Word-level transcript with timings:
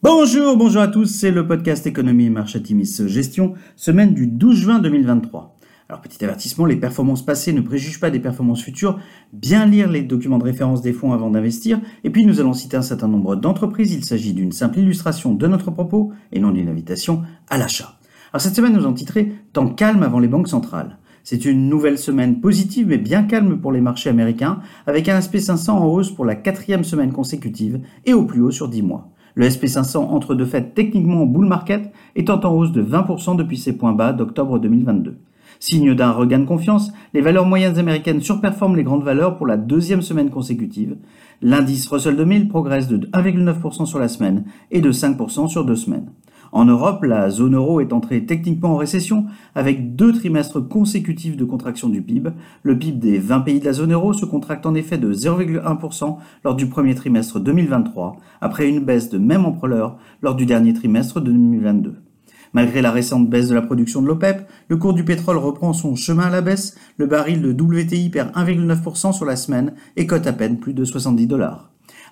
Bonjour, 0.00 0.56
bonjour 0.56 0.80
à 0.80 0.86
tous, 0.86 1.06
c'est 1.06 1.32
le 1.32 1.44
podcast 1.44 1.84
Économie 1.84 2.26
et 2.26 2.30
Marché 2.30 2.62
Gestion, 3.08 3.54
semaine 3.74 4.14
du 4.14 4.28
12 4.28 4.56
juin 4.56 4.78
2023. 4.78 5.58
Alors 5.88 6.00
petit 6.00 6.22
avertissement, 6.24 6.66
les 6.66 6.76
performances 6.76 7.26
passées 7.26 7.52
ne 7.52 7.60
préjugent 7.60 7.98
pas 7.98 8.10
des 8.10 8.20
performances 8.20 8.62
futures, 8.62 9.00
bien 9.32 9.66
lire 9.66 9.90
les 9.90 10.02
documents 10.02 10.38
de 10.38 10.44
référence 10.44 10.82
des 10.82 10.92
fonds 10.92 11.14
avant 11.14 11.30
d'investir, 11.30 11.80
et 12.04 12.10
puis 12.10 12.24
nous 12.24 12.38
allons 12.38 12.52
citer 12.52 12.76
un 12.76 12.82
certain 12.82 13.08
nombre 13.08 13.34
d'entreprises, 13.34 13.92
il 13.92 14.04
s'agit 14.04 14.34
d'une 14.34 14.52
simple 14.52 14.78
illustration 14.78 15.34
de 15.34 15.46
notre 15.48 15.72
propos 15.72 16.12
et 16.30 16.38
non 16.38 16.52
d'une 16.52 16.68
invitation 16.68 17.22
à 17.50 17.58
l'achat. 17.58 17.98
Alors 18.32 18.40
cette 18.40 18.54
semaine 18.54 18.74
nous 18.74 18.86
en 18.86 18.92
titré 18.92 19.32
Temps 19.52 19.68
calme 19.68 20.04
avant 20.04 20.20
les 20.20 20.28
banques 20.28 20.46
centrales. 20.46 20.98
C'est 21.24 21.44
une 21.44 21.68
nouvelle 21.68 21.98
semaine 21.98 22.40
positive 22.40 22.86
mais 22.86 22.98
bien 22.98 23.24
calme 23.24 23.58
pour 23.60 23.72
les 23.72 23.80
marchés 23.80 24.10
américains, 24.10 24.60
avec 24.86 25.08
un 25.08 25.18
SP500 25.18 25.70
en 25.70 25.86
hausse 25.86 26.12
pour 26.12 26.24
la 26.24 26.36
quatrième 26.36 26.84
semaine 26.84 27.12
consécutive 27.12 27.80
et 28.06 28.12
au 28.12 28.26
plus 28.26 28.42
haut 28.42 28.52
sur 28.52 28.68
10 28.68 28.82
mois. 28.82 29.10
Le 29.38 29.46
SP500 29.46 29.98
entre 29.98 30.34
de 30.34 30.44
fait 30.44 30.74
techniquement 30.74 31.22
en 31.22 31.26
bull 31.26 31.46
market, 31.46 31.92
étant 32.16 32.40
en 32.40 32.52
hausse 32.52 32.72
de 32.72 32.82
20% 32.82 33.36
depuis 33.36 33.56
ses 33.56 33.72
points 33.72 33.92
bas 33.92 34.12
d'octobre 34.12 34.58
2022. 34.58 35.16
Signe 35.60 35.94
d'un 35.94 36.10
regain 36.10 36.40
de 36.40 36.44
confiance, 36.44 36.90
les 37.14 37.20
valeurs 37.20 37.46
moyennes 37.46 37.78
américaines 37.78 38.20
surperforment 38.20 38.74
les 38.74 38.82
grandes 38.82 39.04
valeurs 39.04 39.36
pour 39.36 39.46
la 39.46 39.56
deuxième 39.56 40.02
semaine 40.02 40.30
consécutive. 40.30 40.96
L'indice 41.40 41.86
Russell 41.86 42.16
2000 42.16 42.48
progresse 42.48 42.88
de 42.88 42.96
1,9% 43.12 43.86
sur 43.86 44.00
la 44.00 44.08
semaine 44.08 44.42
et 44.72 44.80
de 44.80 44.90
5% 44.90 45.46
sur 45.46 45.64
deux 45.64 45.76
semaines. 45.76 46.10
En 46.52 46.64
Europe, 46.64 47.04
la 47.04 47.30
zone 47.30 47.54
euro 47.54 47.80
est 47.80 47.92
entrée 47.92 48.24
techniquement 48.24 48.72
en 48.74 48.76
récession 48.76 49.26
avec 49.54 49.96
deux 49.96 50.12
trimestres 50.12 50.66
consécutifs 50.66 51.36
de 51.36 51.44
contraction 51.44 51.88
du 51.88 52.02
PIB. 52.02 52.30
Le 52.62 52.78
PIB 52.78 52.98
des 52.98 53.18
20 53.18 53.40
pays 53.40 53.60
de 53.60 53.66
la 53.66 53.72
zone 53.72 53.92
euro 53.92 54.12
se 54.12 54.24
contracte 54.24 54.66
en 54.66 54.74
effet 54.74 54.98
de 54.98 55.12
0,1% 55.12 56.16
lors 56.44 56.54
du 56.54 56.66
premier 56.66 56.94
trimestre 56.94 57.40
2023, 57.40 58.16
après 58.40 58.68
une 58.68 58.84
baisse 58.84 59.10
de 59.10 59.18
même 59.18 59.44
ampleur 59.44 59.98
lors 60.22 60.34
du 60.34 60.46
dernier 60.46 60.72
trimestre 60.72 61.20
2022. 61.20 61.96
Malgré 62.54 62.80
la 62.80 62.90
récente 62.90 63.28
baisse 63.28 63.48
de 63.48 63.54
la 63.54 63.62
production 63.62 64.00
de 64.00 64.06
l'OPEP, 64.06 64.48
le 64.68 64.76
cours 64.78 64.94
du 64.94 65.04
pétrole 65.04 65.36
reprend 65.36 65.74
son 65.74 65.96
chemin 65.96 66.24
à 66.24 66.30
la 66.30 66.40
baisse, 66.40 66.76
le 66.96 67.06
baril 67.06 67.42
de 67.42 67.52
WTI 67.52 68.08
perd 68.08 68.32
1,9% 68.34 69.12
sur 69.12 69.26
la 69.26 69.36
semaine 69.36 69.74
et 69.96 70.06
cote 70.06 70.26
à 70.26 70.32
peine 70.32 70.58
plus 70.58 70.72
de 70.72 70.84
70 70.84 71.26
dollars. 71.26 71.70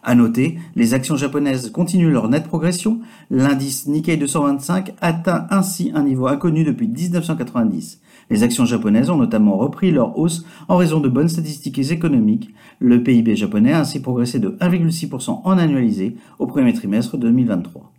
À 0.09 0.15
noter, 0.15 0.57
les 0.77 0.95
actions 0.95 1.17
japonaises 1.17 1.69
continuent 1.73 2.13
leur 2.13 2.29
nette 2.29 2.47
progression. 2.47 3.01
L'indice 3.29 3.89
Nikkei 3.89 4.17
225 4.17 4.95
atteint 5.01 5.49
ainsi 5.51 5.91
un 5.97 6.05
niveau 6.05 6.29
inconnu 6.29 6.63
depuis 6.63 6.87
1990. 6.87 8.01
Les 8.31 8.45
actions 8.45 8.65
japonaises 8.65 9.11
ont 9.11 9.17
notamment 9.17 9.57
repris 9.57 9.91
leur 9.91 10.17
hausse 10.17 10.47
en 10.69 10.77
raison 10.77 11.01
de 11.01 11.09
bonnes 11.09 11.29
statistiques 11.29 11.81
économiques. 11.91 12.55
Le 12.79 13.03
PIB 13.03 13.35
japonais 13.35 13.73
a 13.73 13.81
ainsi 13.81 13.99
progressé 13.99 14.39
de 14.39 14.51
1,6% 14.61 15.41
en 15.43 15.59
annualisé 15.59 16.17
au 16.39 16.47
premier 16.47 16.73
trimestre 16.73 17.17
2023. 17.17 17.91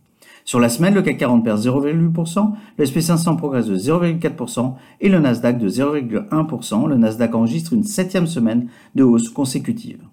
Sur 0.46 0.62
la 0.62 0.70
semaine, 0.70 0.96
le 0.96 1.02
CAC 1.02 1.18
40 1.18 1.44
perd 1.44 1.60
0,8%, 1.60 2.54
le 2.78 2.86
SP500 2.86 3.36
progresse 3.36 3.66
de 3.66 3.78
0,4% 3.78 4.76
et 5.02 5.10
le 5.10 5.20
Nasdaq 5.20 5.58
de 5.58 5.68
0,1%. 5.68 6.88
Le 6.88 6.96
Nasdaq 6.96 7.36
enregistre 7.36 7.74
une 7.74 7.84
septième 7.84 8.28
semaine 8.28 8.70
de 8.96 9.04
hausse 9.04 9.28
consécutive. 9.28 10.07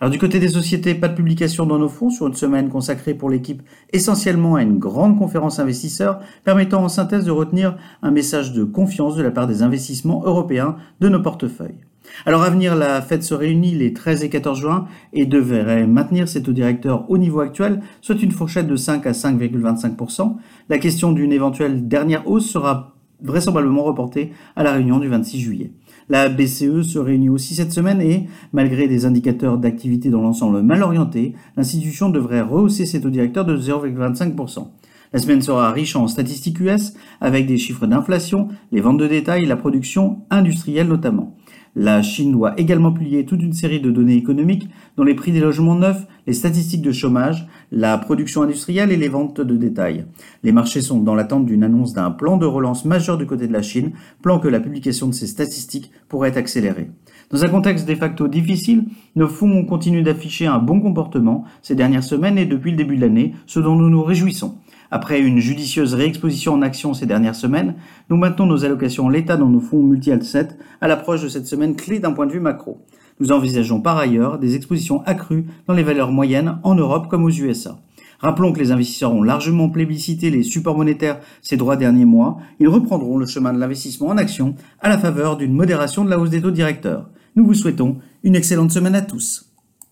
Alors 0.00 0.12
du 0.12 0.18
côté 0.18 0.38
des 0.38 0.48
sociétés, 0.48 0.94
pas 0.94 1.08
de 1.08 1.16
publication 1.16 1.66
dans 1.66 1.78
nos 1.78 1.88
fonds 1.88 2.10
sur 2.10 2.28
une 2.28 2.34
semaine 2.34 2.68
consacrée 2.68 3.14
pour 3.14 3.30
l'équipe 3.30 3.62
essentiellement 3.92 4.54
à 4.54 4.62
une 4.62 4.78
grande 4.78 5.18
conférence 5.18 5.58
investisseurs 5.58 6.20
permettant 6.44 6.84
en 6.84 6.88
synthèse 6.88 7.24
de 7.24 7.32
retenir 7.32 7.76
un 8.02 8.12
message 8.12 8.52
de 8.52 8.62
confiance 8.62 9.16
de 9.16 9.22
la 9.22 9.32
part 9.32 9.48
des 9.48 9.62
investissements 9.62 10.22
européens 10.24 10.76
de 11.00 11.08
nos 11.08 11.20
portefeuilles. 11.20 11.80
Alors 12.26 12.42
à 12.42 12.50
venir, 12.50 12.76
la 12.76 13.02
Fed 13.02 13.24
se 13.24 13.34
réunit 13.34 13.74
les 13.74 13.92
13 13.92 14.22
et 14.22 14.30
14 14.30 14.60
juin 14.60 14.86
et 15.12 15.26
devrait 15.26 15.86
maintenir 15.86 16.28
ses 16.28 16.44
taux 16.44 16.52
directeurs 16.52 17.10
au 17.10 17.18
niveau 17.18 17.40
actuel, 17.40 17.80
soit 18.00 18.22
une 18.22 18.30
fourchette 18.32 18.68
de 18.68 18.76
5 18.76 19.04
à 19.04 19.12
5,25%. 19.12 20.36
La 20.68 20.78
question 20.78 21.12
d'une 21.12 21.32
éventuelle 21.32 21.88
dernière 21.88 22.28
hausse 22.28 22.48
sera 22.48 22.97
vraisemblablement 23.22 23.84
reportée 23.84 24.32
à 24.56 24.62
la 24.62 24.72
réunion 24.72 24.98
du 24.98 25.08
26 25.08 25.40
juillet. 25.40 25.72
La 26.08 26.28
BCE 26.28 26.82
se 26.82 26.98
réunit 26.98 27.28
aussi 27.28 27.54
cette 27.54 27.72
semaine 27.72 28.00
et, 28.00 28.28
malgré 28.52 28.88
des 28.88 29.04
indicateurs 29.04 29.58
d'activité 29.58 30.08
dans 30.08 30.22
l'ensemble 30.22 30.62
mal 30.62 30.82
orientés, 30.82 31.34
l'institution 31.56 32.08
devrait 32.08 32.40
rehausser 32.40 32.86
ses 32.86 33.00
taux 33.00 33.10
directeurs 33.10 33.44
de 33.44 33.56
0,25%. 33.56 34.68
La 35.12 35.18
semaine 35.18 35.40
sera 35.40 35.72
riche 35.72 35.96
en 35.96 36.06
statistiques 36.06 36.60
US, 36.60 36.92
avec 37.20 37.46
des 37.46 37.56
chiffres 37.56 37.86
d'inflation, 37.86 38.48
les 38.72 38.80
ventes 38.80 38.98
de 38.98 39.06
détail 39.06 39.46
la 39.46 39.56
production 39.56 40.18
industrielle 40.30 40.88
notamment. 40.88 41.34
La 41.76 42.02
Chine 42.02 42.32
doit 42.32 42.58
également 42.58 42.92
publier 42.92 43.24
toute 43.24 43.42
une 43.42 43.52
série 43.52 43.80
de 43.80 43.90
données 43.90 44.16
économiques 44.16 44.68
dont 44.96 45.04
les 45.04 45.14
prix 45.14 45.32
des 45.32 45.40
logements 45.40 45.74
neufs, 45.74 46.06
les 46.26 46.32
statistiques 46.32 46.82
de 46.82 46.92
chômage, 46.92 47.46
la 47.70 47.96
production 47.98 48.42
industrielle 48.42 48.90
et 48.90 48.96
les 48.96 49.08
ventes 49.08 49.40
de 49.40 49.56
détail. 49.56 50.06
Les 50.42 50.52
marchés 50.52 50.80
sont 50.80 51.00
dans 51.00 51.14
l'attente 51.14 51.46
d'une 51.46 51.64
annonce 51.64 51.92
d'un 51.92 52.10
plan 52.10 52.36
de 52.36 52.46
relance 52.46 52.84
majeur 52.84 53.18
du 53.18 53.26
côté 53.26 53.46
de 53.46 53.52
la 53.52 53.62
Chine, 53.62 53.92
plan 54.22 54.38
que 54.38 54.48
la 54.48 54.60
publication 54.60 55.08
de 55.08 55.14
ces 55.14 55.26
statistiques 55.26 55.90
pourrait 56.08 56.36
accélérer. 56.36 56.90
Dans 57.30 57.44
un 57.44 57.48
contexte 57.48 57.86
de 57.86 57.94
facto 57.94 58.26
difficile, 58.26 58.84
nos 59.14 59.28
fonds 59.28 59.64
continuent 59.64 60.02
d'afficher 60.02 60.46
un 60.46 60.58
bon 60.58 60.80
comportement 60.80 61.44
ces 61.60 61.74
dernières 61.74 62.04
semaines 62.04 62.38
et 62.38 62.46
depuis 62.46 62.70
le 62.70 62.76
début 62.78 62.96
de 62.96 63.02
l'année, 63.02 63.34
ce 63.46 63.60
dont 63.60 63.76
nous 63.76 63.90
nous 63.90 64.02
réjouissons. 64.02 64.56
Après 64.90 65.20
une 65.20 65.38
judicieuse 65.38 65.92
réexposition 65.92 66.54
en 66.54 66.62
action 66.62 66.94
ces 66.94 67.04
dernières 67.04 67.34
semaines, 67.34 67.74
nous 68.08 68.16
maintenons 68.16 68.46
nos 68.46 68.64
allocations 68.64 69.06
en 69.06 69.08
l'état 69.10 69.36
dans 69.36 69.48
nos 69.48 69.60
fonds 69.60 69.82
multi-alt 69.82 70.56
à 70.80 70.88
l'approche 70.88 71.22
de 71.22 71.28
cette 71.28 71.46
semaine 71.46 71.76
clé 71.76 71.98
d'un 71.98 72.12
point 72.12 72.26
de 72.26 72.32
vue 72.32 72.40
macro. 72.40 72.78
Nous 73.20 73.32
envisageons 73.32 73.80
par 73.80 73.98
ailleurs 73.98 74.38
des 74.38 74.56
expositions 74.56 75.02
accrues 75.04 75.46
dans 75.66 75.74
les 75.74 75.82
valeurs 75.82 76.10
moyennes 76.10 76.58
en 76.62 76.74
Europe 76.74 77.08
comme 77.08 77.24
aux 77.24 77.30
USA. 77.30 77.78
Rappelons 78.20 78.52
que 78.52 78.58
les 78.58 78.72
investisseurs 78.72 79.12
ont 79.12 79.22
largement 79.22 79.68
plébiscité 79.68 80.30
les 80.30 80.42
supports 80.42 80.76
monétaires 80.76 81.20
ces 81.42 81.58
trois 81.58 81.76
derniers 81.76 82.04
mois. 82.04 82.38
Ils 82.58 82.68
reprendront 82.68 83.18
le 83.18 83.26
chemin 83.26 83.52
de 83.52 83.58
l'investissement 83.58 84.08
en 84.08 84.16
action 84.16 84.54
à 84.80 84.88
la 84.88 84.98
faveur 84.98 85.36
d'une 85.36 85.52
modération 85.52 86.04
de 86.04 86.10
la 86.10 86.18
hausse 86.18 86.30
des 86.30 86.42
taux 86.42 86.50
directeurs. 86.50 87.10
Nous 87.36 87.44
vous 87.44 87.54
souhaitons 87.54 87.98
une 88.24 88.34
excellente 88.34 88.72
semaine 88.72 88.94
à 88.94 89.02
tous. 89.02 89.47